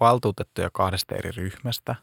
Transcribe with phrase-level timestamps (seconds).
[0.00, 1.94] valtuutettuja kahdesta eri ryhmästä,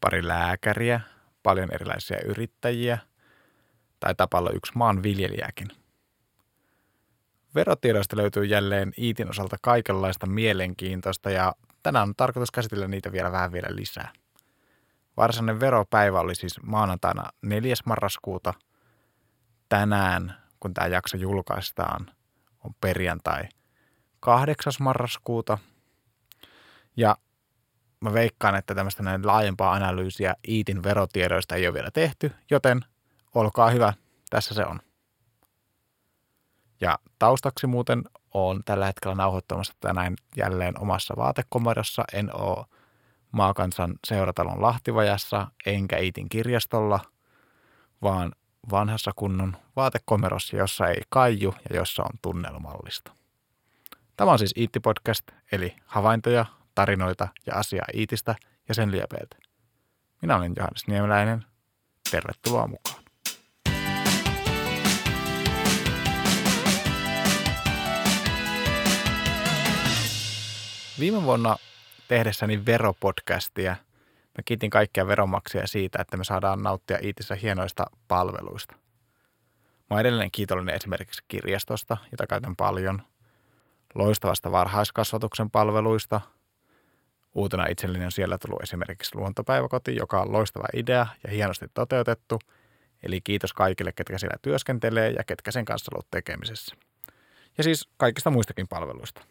[0.00, 1.00] pari lääkäriä,
[1.42, 2.98] paljon erilaisia yrittäjiä–
[4.00, 5.68] tai tapalla yksi maanviljelijäkin.
[7.54, 13.52] Verotiedoista löytyy jälleen Iitin osalta kaikenlaista mielenkiintoista ja tänään on tarkoitus käsitellä niitä vielä vähän
[13.52, 14.12] vielä lisää.
[15.16, 17.74] Varsinainen veropäivä oli siis maanantaina 4.
[17.84, 18.54] marraskuuta.
[19.68, 22.10] Tänään, kun tämä jakso julkaistaan,
[22.64, 23.42] on perjantai
[24.20, 24.72] 8.
[24.80, 25.58] marraskuuta.
[26.96, 27.16] Ja
[28.00, 32.80] mä veikkaan, että tämmöistä näin laajempaa analyysiä Iitin verotiedoista ei ole vielä tehty, joten
[33.34, 33.92] olkaa hyvä,
[34.30, 34.80] tässä se on.
[36.80, 38.02] Ja taustaksi muuten
[38.34, 42.04] on tällä hetkellä nauhoittamassa tänään jälleen omassa vaatekomerossa.
[42.12, 42.66] En ole
[43.32, 47.00] Maakansan seuratalon Lahtivajassa enkä Iitin kirjastolla,
[48.02, 48.32] vaan
[48.70, 53.12] vanhassa kunnon vaatekomerossa, jossa ei kaiju ja jossa on tunnelmallista.
[54.16, 58.34] Tämä on siis Iitti Podcast, eli havaintoja, tarinoita ja asiaa Iitistä
[58.68, 59.36] ja sen liepeiltä.
[60.22, 61.44] Minä olen Johannes Niemeläinen.
[62.10, 63.04] Tervetuloa mukaan.
[71.00, 71.56] Viime vuonna
[72.08, 73.76] tehdessäni veropodcastia
[74.40, 78.74] mä kiitin kaikkia veronmaksia siitä, että me saadaan nauttia Iitissä hienoista palveluista.
[79.78, 83.02] Mä oon edelleen kiitollinen esimerkiksi kirjastosta, jota käytän paljon,
[83.94, 86.20] loistavasta varhaiskasvatuksen palveluista.
[87.34, 92.38] Uutena itselleni on siellä tullut esimerkiksi luontopäiväkoti, joka on loistava idea ja hienosti toteutettu.
[93.02, 96.76] Eli kiitos kaikille, ketkä siellä työskentelee ja ketkä sen kanssa ollut tekemisessä.
[97.58, 99.22] Ja siis kaikista muistakin palveluista–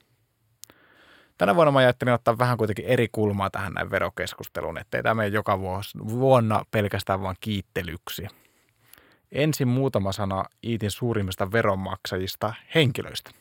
[1.40, 5.28] Tänä vuonna mä ajattelin ottaa vähän kuitenkin eri kulmaa tähän näin verokeskusteluun, ettei tämä mene
[5.28, 5.60] joka
[6.10, 8.28] vuonna pelkästään vain kiittelyksi.
[9.32, 13.32] Ensin muutama sana Iitin suurimmista veronmaksajista henkilöistä.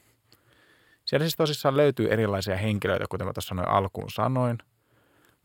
[1.09, 4.59] Siellä siis tosissaan löytyy erilaisia henkilöitä, kuten mä tuossa noin alkuun sanoin,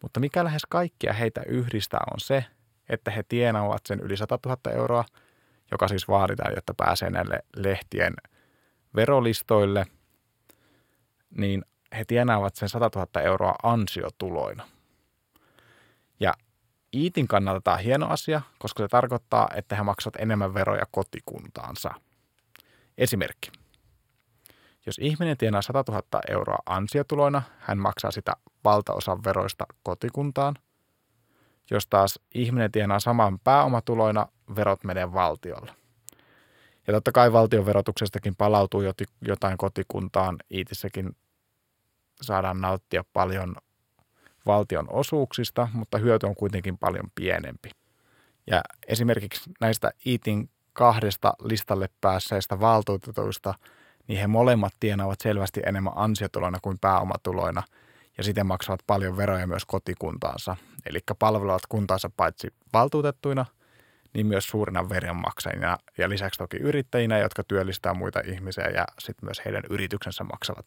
[0.02, 2.46] mutta mikä lähes kaikkia heitä yhdistää on se,
[2.90, 5.06] että he tienaavat sen yli 100 000 euroa,
[5.72, 8.14] joka siis vaaditaan, jotta pääsee näille lehtien
[8.96, 9.86] verolistoille,
[11.38, 11.66] niin
[11.98, 14.68] he tienaavat sen 100 000 euroa ansiotuloina.
[16.20, 16.34] Ja
[16.94, 21.94] Iitin kannalta tämä on hieno asia, koska se tarkoittaa, että he maksavat enemmän veroja kotikuntaansa.
[22.98, 23.63] Esimerkki.
[24.86, 28.34] Jos ihminen tienaa 100 000 euroa ansiotuloina, hän maksaa sitä
[28.64, 30.56] valtaosan veroista kotikuntaan.
[31.72, 35.72] Jos taas ihminen tienaa saman pääomatuloina, verot menee valtiolle.
[36.88, 38.82] Ja totta kai valtion verotuksestakin palautuu
[39.22, 40.38] jotain kotikuntaan.
[40.54, 41.16] Iitissäkin
[42.22, 43.56] saadaan nauttia paljon
[44.46, 47.70] valtion osuuksista, mutta hyöty on kuitenkin paljon pienempi.
[48.48, 53.54] Ja esimerkiksi näistä ITin kahdesta listalle päässeistä valtuutetuista,
[54.08, 57.64] niin he molemmat tienaavat selvästi enemmän ansiotuloina kuin pääomatuloina
[58.18, 60.56] ja siten maksavat paljon veroja myös kotikuntaansa.
[60.86, 63.46] Eli palvelevat kuntaansa paitsi valtuutettuina,
[64.14, 69.42] niin myös suurina veronmaksajina ja lisäksi toki yrittäjinä, jotka työllistää muita ihmisiä ja sitten myös
[69.46, 70.66] heidän yrityksensä maksavat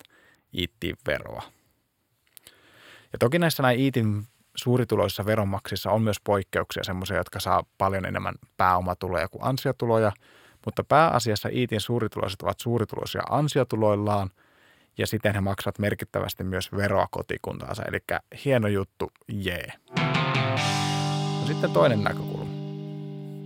[0.58, 1.42] iittiin veroa.
[3.12, 8.34] Ja toki näissä näin iitin suurituloissa veronmaksissa on myös poikkeuksia, semmoisia, jotka saa paljon enemmän
[8.56, 10.12] pääomatuloja kuin ansiotuloja,
[10.66, 14.30] mutta pääasiassa iitin suurituloiset ovat suurituloisia ansiotuloillaan
[14.98, 17.98] ja siten he maksavat merkittävästi myös veroa kotikuntaansa, eli
[18.44, 19.72] hieno juttu, jee.
[21.40, 22.56] No sitten toinen näkökulma.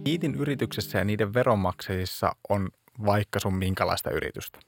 [0.07, 2.69] Iitin yrityksessä ja niiden veronmaksajissa on
[3.07, 4.59] vaikka sun minkälaista yritystä.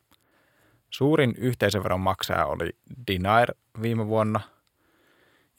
[0.90, 2.70] Suurin yhteisöveron maksaja oli
[3.06, 4.40] Dinair viime vuonna.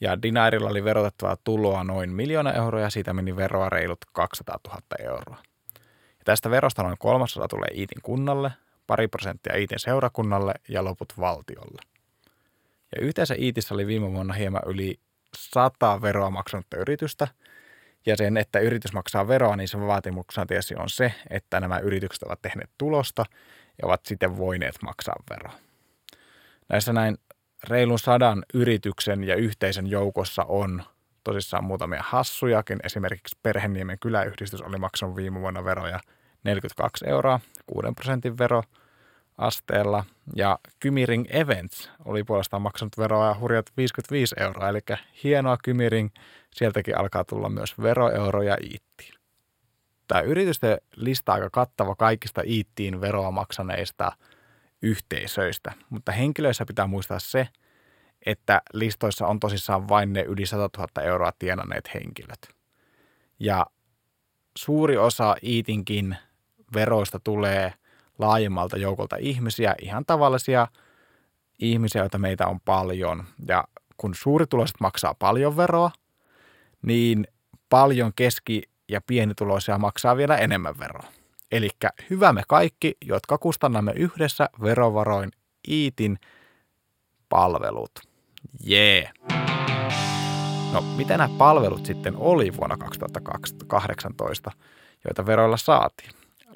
[0.00, 4.80] Ja Dinairilla oli verotettavaa tuloa noin miljoona euroa ja siitä meni veroa reilut 200 000
[4.98, 5.42] euroa.
[6.24, 8.50] Tästä verosta noin kolmasosa tulee Iitin kunnalle,
[8.86, 11.82] pari prosenttia Iitin seurakunnalle ja loput valtiolle.
[12.96, 15.00] Ja yhteensä Iitissä oli viime vuonna hieman yli
[15.36, 17.28] 100 veroa maksanutta yritystä,
[18.06, 22.22] ja sen, että yritys maksaa veroa, niin se vaatimuksena tietysti on se, että nämä yritykset
[22.22, 23.24] ovat tehneet tulosta
[23.82, 25.52] ja ovat sitten voineet maksaa veroa.
[26.68, 27.18] Näissä näin
[27.68, 30.82] reilun sadan yrityksen ja yhteisön joukossa on
[31.24, 32.78] tosissaan muutamia hassujakin.
[32.84, 36.00] Esimerkiksi Perheniemen kyläyhdistys oli maksanut viime vuonna veroja
[36.44, 38.62] 42 euroa, 6 prosentin vero
[39.38, 40.04] asteella.
[40.36, 44.80] Ja Kymiring Events oli puolestaan maksanut veroa hurjat 55 euroa, eli
[45.24, 46.10] hienoa Kymiring.
[46.54, 49.14] Sieltäkin alkaa tulla myös veroeuroja iittiin
[50.08, 54.12] tämä yritysten lista aika kattava kaikista iittiin veroa maksaneista
[54.82, 57.48] yhteisöistä, mutta henkilöissä pitää muistaa se,
[58.26, 62.48] että listoissa on tosissaan vain ne yli 100 000 euroa tienanneet henkilöt.
[63.38, 63.66] Ja
[64.58, 66.16] suuri osa iitinkin
[66.74, 67.72] veroista tulee
[68.18, 70.66] laajemmalta joukolta ihmisiä, ihan tavallisia
[71.58, 73.24] ihmisiä, joita meitä on paljon.
[73.48, 73.64] Ja
[73.96, 75.90] kun suurituloiset maksaa paljon veroa,
[76.82, 77.26] niin
[77.68, 81.08] paljon keski- ja pienituloisia maksaa vielä enemmän veroa.
[81.52, 81.70] Eli
[82.10, 85.30] hyvä me kaikki, jotka kustannamme yhdessä verovaroin
[85.68, 86.18] Iitin
[87.28, 88.13] palvelut.
[88.64, 88.98] Jee!
[88.98, 89.12] Yeah.
[90.72, 94.50] No, mitä nämä palvelut sitten oli vuonna 2018,
[95.04, 96.10] joita veroilla saatiin?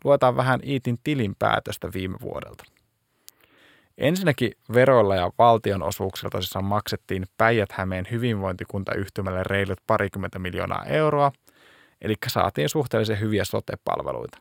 [0.04, 2.64] Luetaan vähän Iitin tilinpäätöstä viime vuodelta.
[3.98, 11.32] Ensinnäkin veroilla ja valtionosuuksilla tosissaan maksettiin Päijät-Hämeen hyvinvointikuntayhtymälle reilut parikymmentä miljoonaa euroa,
[12.00, 14.38] eli saatiin suhteellisen hyviä sote-palveluita.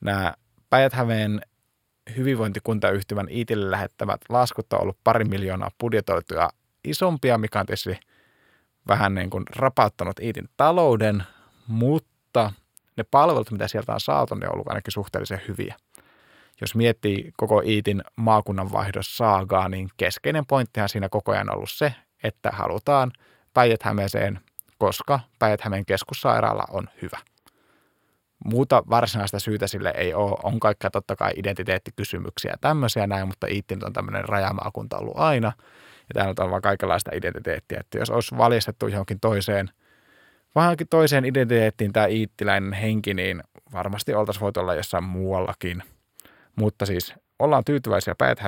[0.00, 0.34] Nämä
[0.70, 1.40] Päijät-Hämeen
[2.16, 6.50] hyvinvointikuntayhtymän Iitille lähettämät laskut on ollut pari miljoonaa budjetoituja
[6.84, 8.00] isompia, mikä on tietysti
[8.88, 11.22] vähän niin kuin rapauttanut Iitin talouden,
[11.66, 12.52] mutta
[12.96, 15.74] ne palvelut, mitä sieltä on saatu, ne on ollut ainakin suhteellisen hyviä.
[16.60, 21.94] Jos miettii koko Iitin maakunnan vaihdos saagaa, niin keskeinen pointtihan siinä koko ajan ollut se,
[22.22, 23.12] että halutaan
[23.54, 23.82] päijät
[24.78, 27.18] koska päijät keskussairaala on hyvä.
[28.44, 30.36] Muuta varsinaista syytä sille ei ole.
[30.42, 35.52] On kaikkea totta kai identiteettikysymyksiä ja tämmöisiä näin, mutta Iitin on tämmöinen rajamaakunta ollut aina–
[36.10, 37.80] ja täällä on vaan kaikenlaista identiteettiä.
[37.80, 39.70] Että jos olisi valjastettu johonkin toiseen,
[40.54, 43.42] vähänkin toiseen identiteettiin tämä iittiläinen henki, niin
[43.72, 45.82] varmasti oltaisiin voitu olla jossain muuallakin.
[46.56, 48.38] Mutta siis ollaan tyytyväisiä päät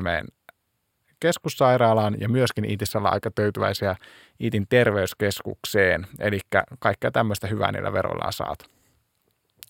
[1.20, 3.96] keskussairaalaan ja myöskin Iitissä ollaan aika tyytyväisiä
[4.40, 6.06] Iitin terveyskeskukseen.
[6.18, 6.38] Eli
[6.78, 8.64] kaikkea tämmöistä hyvää niillä veroilla on saatu.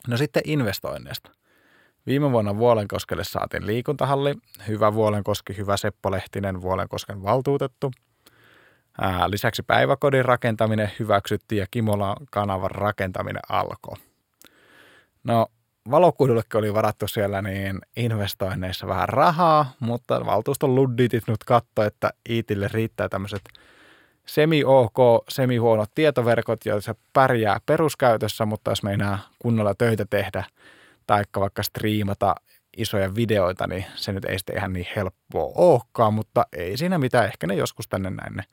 [0.09, 1.31] No sitten investoinneista.
[2.07, 4.35] Viime vuonna Vuolenkoskelle saatiin liikuntahalli,
[4.69, 7.91] hyvä Vuolenkoski, hyvä Seppo Lehtinen, Vuolenkosken valtuutettu.
[9.01, 13.97] Ää, lisäksi päiväkodin rakentaminen hyväksyttiin ja Kimolan kanavan rakentaminen alkoi.
[15.25, 15.47] No
[15.91, 22.69] valokuidullekin oli varattu siellä niin investoinneissa vähän rahaa, mutta valtuuston ludditit nyt katsoi, että Iitille
[22.73, 23.43] riittää tämmöiset
[24.27, 30.45] semi-ok, semi-huonot tietoverkot, joissa pärjää peruskäytössä, mutta jos meinaa kunnolla töitä tehdä–
[31.07, 32.35] tai vaikka striimata
[32.77, 37.25] isoja videoita, niin se nyt ei sitten ihan niin helppoa olekaan, mutta ei siinä mitään.
[37.25, 38.45] Ehkä ne joskus tänne näin ne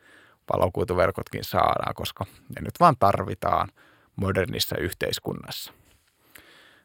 [0.54, 3.70] valokuituverkotkin saadaan, koska ne nyt vaan tarvitaan
[4.16, 5.74] modernissa yhteiskunnassa.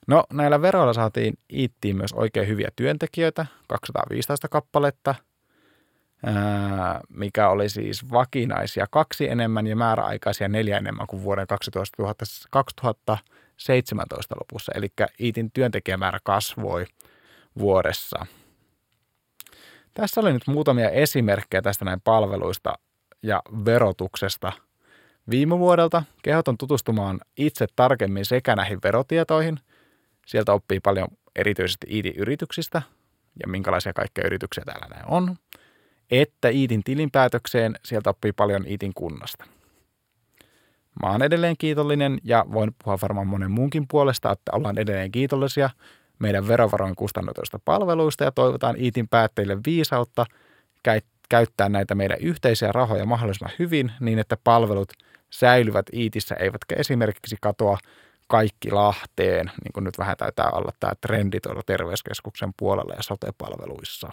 [0.07, 5.15] No näillä veroilla saatiin iittiin myös oikein hyviä työntekijöitä, 215 kappaletta,
[7.09, 14.73] mikä oli siis vakinaisia kaksi enemmän ja määräaikaisia neljä enemmän kuin vuoden 2000, 2017 lopussa,
[14.75, 14.89] eli
[15.21, 16.87] Iitin työntekijämäärä kasvoi
[17.59, 18.27] vuodessa.
[19.95, 22.75] Tässä oli nyt muutamia esimerkkejä tästä näin palveluista
[23.23, 24.53] ja verotuksesta
[25.31, 26.03] viime vuodelta.
[26.23, 29.59] Kehoton tutustumaan itse tarkemmin sekä näihin verotietoihin.
[30.27, 32.83] Sieltä oppii paljon erityisesti Iitin yrityksistä
[33.41, 35.37] ja minkälaisia kaikkia yrityksiä täällä näin on.
[36.11, 39.45] Että Iitin tilinpäätökseen sieltä oppii paljon Iitin kunnasta.
[41.03, 45.71] Mä oon edelleen kiitollinen ja voin puhua varmaan monen muunkin puolesta, että ollaan edelleen kiitollisia
[46.19, 50.27] meidän verovaroin kustannetuista palveluista ja toivotaan IITin päättäjille viisautta
[51.29, 54.93] käyttää näitä meidän yhteisiä rahoja mahdollisimman hyvin niin, että palvelut
[55.31, 57.79] säilyvät IITissä, eivätkä esimerkiksi katoa
[58.29, 64.13] kaikki Lahteen, niin kuin nyt vähän taitaa olla tämä trendi tuolla terveyskeskuksen puolella ja sote-palveluissa.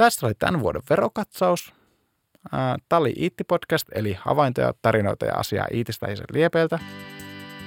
[0.00, 1.74] Tässä oli tämän vuoden verokatsaus.
[2.88, 6.78] Tämä oli Iitti Podcast, eli havaintoja, tarinoita ja asiaa Iitistä ja sen liepeiltä.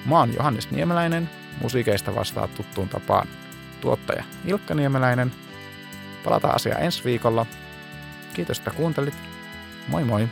[0.05, 1.29] Mä oon Johannes Niemeläinen,
[1.61, 3.27] musiikeista vastaa tuttuun tapaan
[3.81, 5.31] tuottaja Ilkka Niemeläinen.
[6.23, 7.45] Palataan asiaan ensi viikolla.
[8.33, 9.15] Kiitos, että kuuntelit.
[9.87, 10.27] Moi moi!